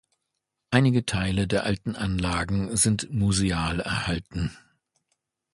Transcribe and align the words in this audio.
Einige 0.71 1.05
Teile 1.05 1.45
der 1.45 1.63
alten 1.63 1.95
Anlagen 1.95 2.75
sind 2.75 3.13
museal 3.13 3.79
erhalten. 3.81 4.49